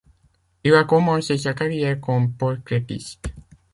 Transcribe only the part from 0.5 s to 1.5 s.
Il a commencé